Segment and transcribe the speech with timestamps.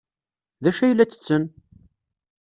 [0.63, 1.43] D acu ay la ttetten?